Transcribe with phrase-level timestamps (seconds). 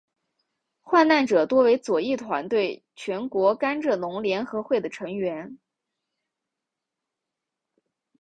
[0.83, 5.59] 罹难者多为左翼团体全国甘蔗农联合会的成员。